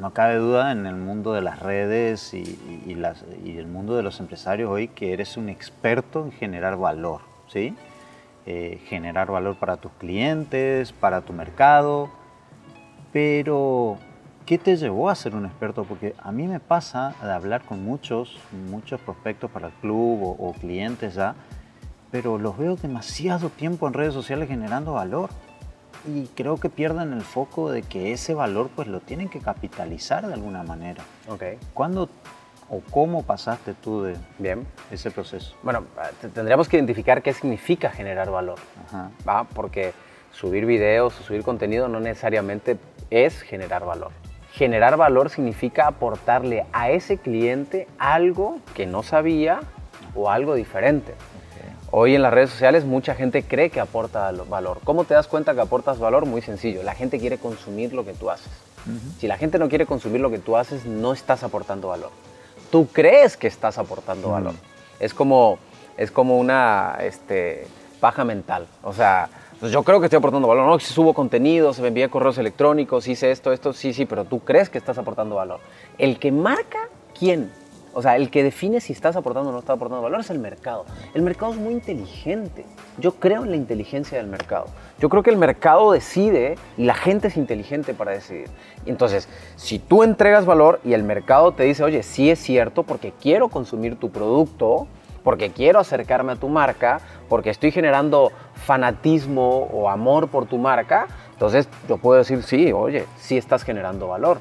No 0.00 0.14
cabe 0.14 0.36
duda 0.36 0.72
en 0.72 0.86
el 0.86 0.96
mundo 0.96 1.34
de 1.34 1.42
las 1.42 1.60
redes 1.60 2.32
y, 2.32 2.58
el 2.88 3.66
mundo 3.66 3.96
de 3.96 4.02
los 4.02 4.18
empresarios 4.18 4.70
hoy 4.70 4.88
que 4.88 5.12
eres 5.12 5.36
un 5.36 5.50
experto 5.50 6.24
en 6.24 6.32
generar 6.32 6.78
valor, 6.78 7.20
¿sí? 7.48 7.76
Eh, 8.46 8.80
generar 8.86 9.30
valor 9.30 9.56
para 9.56 9.76
tus 9.76 9.92
clientes, 9.92 10.92
para 10.92 11.20
tu 11.20 11.34
mercado, 11.34 12.08
pero 13.12 13.98
¿qué 14.46 14.56
te 14.56 14.74
llevó 14.76 15.10
a 15.10 15.14
ser 15.14 15.34
un 15.34 15.44
experto? 15.44 15.84
Porque 15.84 16.14
a 16.18 16.32
mí 16.32 16.48
me 16.48 16.60
pasa 16.60 17.14
de 17.22 17.32
hablar 17.32 17.62
con 17.64 17.84
muchos, 17.84 18.38
muchos 18.70 19.02
prospectos 19.02 19.50
para 19.50 19.66
el 19.66 19.74
club 19.74 20.22
o, 20.22 20.30
o 20.30 20.54
clientes 20.54 21.14
ya, 21.14 21.34
pero 22.10 22.38
los 22.38 22.56
veo 22.56 22.76
demasiado 22.76 23.50
tiempo 23.50 23.86
en 23.86 23.92
redes 23.92 24.14
sociales 24.14 24.48
generando 24.48 24.94
valor 24.94 25.28
y 26.06 26.26
creo 26.28 26.56
que 26.56 26.68
pierden 26.68 27.12
el 27.12 27.22
foco 27.22 27.70
de 27.70 27.82
que 27.82 28.12
ese 28.12 28.34
valor 28.34 28.70
pues 28.74 28.88
lo 28.88 29.00
tienen 29.00 29.28
que 29.28 29.40
capitalizar 29.40 30.26
de 30.26 30.34
alguna 30.34 30.62
manera. 30.62 31.02
Okay. 31.28 31.58
¿Cuándo 31.74 32.08
o 32.70 32.80
cómo 32.90 33.22
pasaste 33.24 33.74
tú 33.74 34.02
de 34.02 34.16
Bien. 34.38 34.66
ese 34.90 35.10
proceso? 35.10 35.56
Bueno, 35.62 35.84
tendríamos 36.34 36.68
que 36.68 36.76
identificar 36.76 37.22
qué 37.22 37.32
significa 37.32 37.90
generar 37.90 38.30
valor, 38.30 38.58
¿va? 39.28 39.44
Porque 39.44 39.92
subir 40.32 40.66
videos 40.66 41.18
o 41.18 41.22
subir 41.22 41.42
contenido 41.42 41.88
no 41.88 42.00
necesariamente 42.00 42.78
es 43.10 43.42
generar 43.42 43.84
valor. 43.84 44.12
Generar 44.52 44.96
valor 44.96 45.30
significa 45.30 45.86
aportarle 45.86 46.66
a 46.72 46.90
ese 46.90 47.18
cliente 47.18 47.88
algo 47.98 48.58
que 48.74 48.86
no 48.86 49.02
sabía 49.02 49.60
o 50.14 50.30
algo 50.30 50.54
diferente. 50.54 51.14
Hoy 51.92 52.14
en 52.14 52.22
las 52.22 52.32
redes 52.32 52.50
sociales 52.50 52.84
mucha 52.84 53.16
gente 53.16 53.42
cree 53.42 53.70
que 53.70 53.80
aporta 53.80 54.30
valor. 54.48 54.78
¿Cómo 54.84 55.04
te 55.04 55.14
das 55.14 55.26
cuenta 55.26 55.54
que 55.54 55.60
aportas 55.60 55.98
valor? 55.98 56.24
Muy 56.24 56.40
sencillo, 56.40 56.84
la 56.84 56.94
gente 56.94 57.18
quiere 57.18 57.38
consumir 57.38 57.92
lo 57.92 58.04
que 58.04 58.12
tú 58.12 58.30
haces. 58.30 58.52
Si 59.18 59.26
la 59.26 59.36
gente 59.36 59.58
no 59.58 59.68
quiere 59.68 59.86
consumir 59.86 60.20
lo 60.20 60.30
que 60.30 60.38
tú 60.38 60.56
haces, 60.56 60.86
no 60.86 61.12
estás 61.12 61.42
aportando 61.42 61.88
valor. 61.88 62.10
Tú 62.70 62.86
crees 62.86 63.36
que 63.36 63.48
estás 63.48 63.76
aportando 63.76 64.30
valor. 64.30 64.54
Es 65.00 65.12
como, 65.12 65.58
es 65.96 66.12
como 66.12 66.38
una 66.38 66.96
este, 67.00 67.66
paja 67.98 68.24
mental. 68.24 68.68
O 68.84 68.92
sea, 68.92 69.28
pues 69.58 69.72
yo 69.72 69.82
creo 69.82 69.98
que 69.98 70.06
estoy 70.06 70.18
aportando 70.18 70.46
valor. 70.46 70.66
No, 70.66 70.78
si 70.78 70.94
subo 70.94 71.12
contenido, 71.12 71.74
se 71.74 71.82
me 71.82 71.88
envía 71.88 72.08
correos 72.08 72.38
electrónicos, 72.38 73.08
hice 73.08 73.32
esto, 73.32 73.52
esto, 73.52 73.72
sí, 73.72 73.92
sí, 73.92 74.06
pero 74.06 74.24
tú 74.24 74.40
crees 74.40 74.70
que 74.70 74.78
estás 74.78 74.96
aportando 74.96 75.34
valor. 75.34 75.58
El 75.98 76.20
que 76.20 76.30
marca 76.30 76.88
quién 77.18 77.50
o 77.92 78.02
sea, 78.02 78.16
el 78.16 78.30
que 78.30 78.42
define 78.42 78.80
si 78.80 78.92
estás 78.92 79.16
aportando 79.16 79.50
o 79.50 79.52
no 79.52 79.58
estás 79.58 79.76
aportando 79.76 80.02
valor 80.02 80.20
es 80.20 80.30
el 80.30 80.38
mercado. 80.38 80.84
El 81.14 81.22
mercado 81.22 81.52
es 81.52 81.58
muy 81.58 81.72
inteligente. 81.72 82.64
Yo 82.98 83.12
creo 83.12 83.44
en 83.44 83.50
la 83.50 83.56
inteligencia 83.56 84.18
del 84.18 84.28
mercado. 84.28 84.66
Yo 85.00 85.08
creo 85.08 85.22
que 85.22 85.30
el 85.30 85.36
mercado 85.36 85.92
decide 85.92 86.56
y 86.76 86.84
la 86.84 86.94
gente 86.94 87.28
es 87.28 87.36
inteligente 87.36 87.94
para 87.94 88.12
decidir. 88.12 88.48
Entonces, 88.86 89.28
si 89.56 89.78
tú 89.78 90.02
entregas 90.02 90.46
valor 90.46 90.80
y 90.84 90.92
el 90.92 91.02
mercado 91.02 91.52
te 91.52 91.64
dice, 91.64 91.82
oye, 91.82 92.02
sí 92.02 92.30
es 92.30 92.38
cierto 92.38 92.82
porque 92.84 93.12
quiero 93.20 93.48
consumir 93.48 93.96
tu 93.96 94.10
producto, 94.10 94.86
porque 95.22 95.50
quiero 95.50 95.78
acercarme 95.80 96.32
a 96.32 96.36
tu 96.36 96.48
marca, 96.48 97.00
porque 97.28 97.50
estoy 97.50 97.72
generando 97.72 98.30
fanatismo 98.54 99.68
o 99.72 99.88
amor 99.88 100.28
por 100.28 100.46
tu 100.46 100.58
marca, 100.58 101.06
entonces 101.32 101.68
yo 101.88 101.98
puedo 101.98 102.18
decir, 102.18 102.42
sí, 102.42 102.72
oye, 102.72 103.06
sí 103.18 103.36
estás 103.36 103.62
generando 103.62 104.08
valor. 104.08 104.38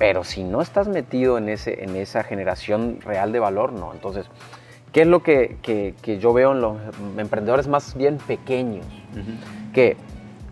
Pero 0.00 0.24
si 0.24 0.44
no 0.44 0.62
estás 0.62 0.88
metido 0.88 1.36
en, 1.36 1.50
ese, 1.50 1.84
en 1.84 1.94
esa 1.94 2.24
generación 2.24 3.02
real 3.02 3.32
de 3.32 3.38
valor, 3.38 3.74
no. 3.74 3.92
Entonces, 3.92 4.24
¿qué 4.92 5.02
es 5.02 5.06
lo 5.06 5.22
que, 5.22 5.58
que, 5.60 6.18
yo 6.18 6.32
veo 6.32 6.52
en 6.52 6.62
los 6.62 6.78
emprendedores 7.18 7.68
más 7.68 7.94
bien 7.94 8.16
pequeños? 8.16 8.86
Que 9.74 9.98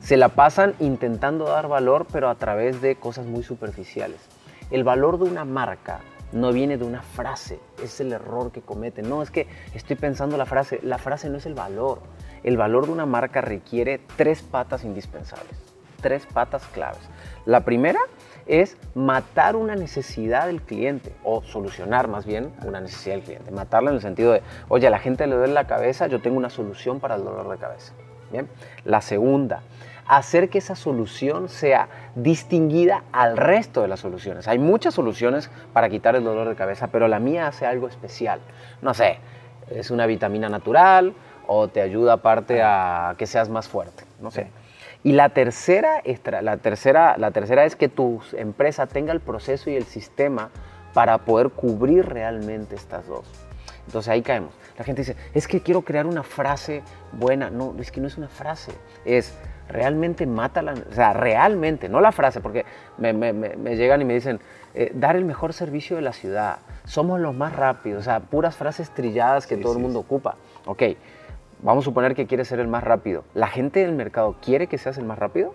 se 0.02 0.18
la 0.18 0.28
pasan 0.28 0.74
intentando 0.80 1.46
dar 1.46 1.66
valor, 1.66 2.06
pero 2.12 2.28
a 2.28 2.34
través 2.34 2.82
de 2.82 2.96
cosas 2.96 3.24
muy 3.24 3.42
superficiales. 3.42 4.20
El 4.70 4.84
valor 4.84 5.18
de 5.18 5.24
una 5.24 5.46
marca 5.46 6.00
no 6.30 6.52
viene 6.52 6.76
de 6.76 6.84
una 6.84 7.00
frase, 7.00 7.58
es 7.82 8.00
el 8.00 8.12
error 8.12 8.52
que 8.52 8.60
cometen. 8.60 9.08
No, 9.08 9.22
es 9.22 9.30
que 9.30 9.46
estoy 9.72 9.96
pensando 9.96 10.36
la 10.36 10.44
frase, 10.44 10.78
la 10.82 10.98
frase 10.98 11.30
no 11.30 11.38
es 11.38 11.46
el 11.46 11.54
valor. 11.54 12.02
El 12.42 12.58
valor 12.58 12.84
de 12.84 12.92
una 12.92 13.06
marca 13.06 13.40
requiere 13.40 13.98
tres 14.16 14.42
patas 14.42 14.84
indispensables, 14.84 15.56
tres 16.02 16.26
patas 16.26 16.66
claves. 16.66 17.00
La 17.46 17.64
primera 17.64 18.00
es 18.48 18.76
matar 18.94 19.54
una 19.54 19.76
necesidad 19.76 20.46
del 20.46 20.62
cliente 20.62 21.14
o 21.22 21.42
solucionar 21.42 22.08
más 22.08 22.26
bien 22.26 22.50
una 22.64 22.80
necesidad 22.80 23.16
del 23.16 23.24
cliente. 23.24 23.50
Matarla 23.50 23.90
en 23.90 23.96
el 23.96 24.02
sentido 24.02 24.32
de, 24.32 24.42
oye, 24.68 24.86
a 24.86 24.90
la 24.90 24.98
gente 24.98 25.26
le 25.26 25.36
duele 25.36 25.52
la 25.52 25.66
cabeza, 25.66 26.06
yo 26.06 26.20
tengo 26.20 26.36
una 26.38 26.50
solución 26.50 26.98
para 26.98 27.14
el 27.14 27.24
dolor 27.24 27.48
de 27.48 27.58
cabeza. 27.58 27.92
Bien. 28.32 28.48
La 28.84 29.00
segunda, 29.00 29.62
hacer 30.06 30.48
que 30.48 30.58
esa 30.58 30.74
solución 30.74 31.48
sea 31.48 31.88
distinguida 32.14 33.04
al 33.12 33.36
resto 33.36 33.82
de 33.82 33.88
las 33.88 34.00
soluciones. 34.00 34.48
Hay 34.48 34.58
muchas 34.58 34.94
soluciones 34.94 35.50
para 35.72 35.88
quitar 35.88 36.16
el 36.16 36.24
dolor 36.24 36.48
de 36.48 36.54
cabeza, 36.56 36.88
pero 36.88 37.06
la 37.08 37.18
mía 37.18 37.46
hace 37.46 37.66
algo 37.66 37.86
especial. 37.86 38.40
No 38.82 38.94
sé, 38.94 39.18
es 39.70 39.90
una 39.90 40.06
vitamina 40.06 40.48
natural 40.48 41.14
o 41.46 41.68
te 41.68 41.80
ayuda 41.80 42.14
aparte 42.14 42.62
a 42.62 43.14
que 43.18 43.26
seas 43.26 43.48
más 43.48 43.68
fuerte. 43.68 44.04
No 44.20 44.30
sé. 44.30 44.50
Y 45.04 45.12
la 45.12 45.28
tercera, 45.30 46.02
la, 46.42 46.56
tercera, 46.56 47.16
la 47.18 47.30
tercera 47.30 47.64
es 47.64 47.76
que 47.76 47.88
tu 47.88 48.20
empresa 48.32 48.86
tenga 48.86 49.12
el 49.12 49.20
proceso 49.20 49.70
y 49.70 49.76
el 49.76 49.84
sistema 49.84 50.50
para 50.92 51.18
poder 51.18 51.50
cubrir 51.50 52.06
realmente 52.06 52.74
estas 52.74 53.06
dos. 53.06 53.26
Entonces 53.86 54.10
ahí 54.10 54.22
caemos. 54.22 54.52
La 54.76 54.84
gente 54.84 55.02
dice, 55.02 55.16
es 55.32 55.48
que 55.48 55.62
quiero 55.62 55.82
crear 55.82 56.06
una 56.06 56.22
frase 56.22 56.82
buena. 57.12 57.48
No, 57.48 57.74
es 57.78 57.90
que 57.90 58.00
no 58.00 58.06
es 58.06 58.18
una 58.18 58.28
frase. 58.28 58.72
Es 59.04 59.34
realmente 59.68 60.26
mata 60.26 60.62
la... 60.62 60.72
O 60.74 60.94
sea, 60.94 61.12
realmente, 61.14 61.88
no 61.88 62.00
la 62.00 62.12
frase, 62.12 62.40
porque 62.40 62.66
me, 62.98 63.14
llegan 63.76 64.02
y 64.02 64.04
me 64.04 64.14
dicen, 64.14 64.40
eh, 64.74 64.92
dar 64.94 65.16
el 65.16 65.24
mejor 65.24 65.52
servicio 65.52 65.96
de 65.96 66.02
la 66.02 66.12
ciudad. 66.12 66.58
Somos 66.84 67.18
los 67.20 67.34
más 67.34 67.54
rápidos. 67.54 68.00
O 68.00 68.04
sea, 68.04 68.20
puras 68.20 68.56
frases 68.56 68.90
trilladas 68.90 69.46
que 69.46 69.56
todo 69.56 69.72
el 69.72 69.78
mundo 69.78 70.00
ocupa. 70.00 70.36
Ok, 70.66 70.82
vamos 71.62 71.84
a 71.84 71.86
suponer 71.86 72.14
que 72.14 72.26
quieres 72.26 72.48
ser 72.48 72.60
el 72.60 72.68
más 72.68 72.84
rápido. 72.84 73.24
¿La 73.34 73.48
gente 73.48 73.80
del 73.80 73.92
mercado 73.92 74.36
quiere 74.42 74.66
que 74.66 74.78
seas 74.78 74.98
el 74.98 75.04
más 75.04 75.18
rápido? 75.18 75.54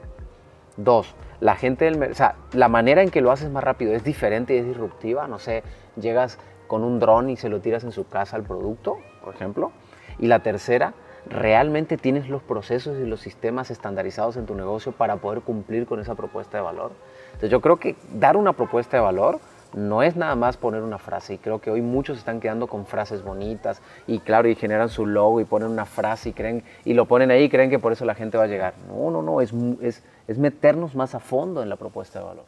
Dos, 0.78 1.16
la 1.40 1.56
gente 1.56 1.86
del 1.86 2.02
o 2.12 2.16
sea, 2.16 2.36
la 2.54 2.68
manera 2.68 3.04
en 3.04 3.10
que 3.10 3.22
lo 3.22 3.32
haces 3.32 3.50
más 3.50 3.64
rápido 3.64 3.94
es 3.94 4.04
diferente 4.04 4.56
y 4.56 4.58
es 4.58 4.66
disruptiva. 4.66 5.28
No 5.28 5.40
sé, 5.40 5.64
llegas 5.96 6.40
con 6.68 6.84
un 6.84 7.00
dron 7.00 7.30
y 7.30 7.38
se 7.38 7.50
lo 7.50 7.60
tiras 7.62 7.84
en 7.84 7.92
su 7.92 8.08
casa 8.08 8.36
al 8.36 8.44
producto, 8.44 8.98
por 9.24 9.36
ejemplo. 9.36 9.72
Y 10.20 10.28
la 10.28 10.40
tercera, 10.40 10.94
realmente 11.26 11.98
tienes 11.98 12.30
los 12.30 12.42
procesos 12.42 13.00
y 13.00 13.06
los 13.06 13.22
sistemas 13.22 13.72
estandarizados 13.72 14.38
en 14.38 14.46
tu 14.46 14.56
negocio 14.56 14.92
para 14.92 15.18
poder 15.18 15.42
cumplir 15.42 15.86
con 15.86 16.00
esa 16.00 16.16
propuesta 16.16 16.58
de 16.58 16.64
valor. 16.64 16.92
Entonces 17.28 17.50
yo 17.50 17.62
creo 17.62 17.78
que 17.78 17.96
dar 18.14 18.38
una 18.38 18.54
propuesta 18.54 18.98
de 18.98 19.04
valor 19.04 19.40
no 19.74 20.04
es 20.04 20.16
nada 20.16 20.36
más 20.36 20.58
poner 20.58 20.82
una 20.82 20.98
frase 20.98 21.36
y 21.36 21.38
creo 21.38 21.60
que 21.60 21.72
hoy 21.72 21.82
muchos 21.82 22.18
están 22.18 22.40
quedando 22.40 22.68
con 22.68 22.86
frases 22.86 23.24
bonitas 23.24 23.82
y 24.08 24.20
claro 24.20 24.48
y 24.48 24.56
generan 24.56 24.90
su 24.90 25.06
logo 25.06 25.40
y 25.42 25.46
ponen 25.46 25.70
una 25.70 25.86
frase 25.86 26.30
y 26.30 26.34
creen 26.34 26.64
y 26.86 26.94
lo 26.94 27.06
ponen 27.06 27.32
ahí 27.32 27.44
y 27.44 27.50
creen 27.50 27.70
que 27.70 27.80
por 27.80 27.92
eso 27.92 28.06
la 28.06 28.16
gente 28.16 28.38
va 28.38 28.46
a 28.46 28.48
llegar. 28.48 28.74
No, 28.88 29.12
no, 29.12 29.22
no, 29.22 29.42
es, 29.42 29.54
es, 29.82 30.04
es 30.28 30.38
meternos 30.38 30.96
más 30.96 31.16
a 31.16 31.20
fondo 31.20 31.62
en 31.64 31.70
la 31.70 31.76
propuesta 31.76 32.20
de 32.20 32.26
valor. 32.26 32.46